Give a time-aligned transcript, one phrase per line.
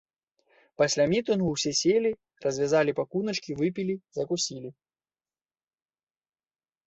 [0.81, 2.11] Пасля мітынгу ўсе селі,
[2.45, 4.71] развязалі пакуначкі, выпілі, закусілі.